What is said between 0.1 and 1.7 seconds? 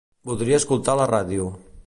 Voldria escoltar la ràdio.